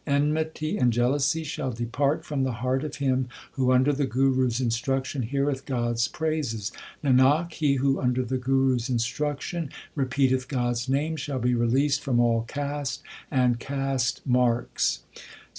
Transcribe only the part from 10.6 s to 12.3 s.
s name, Shall be released from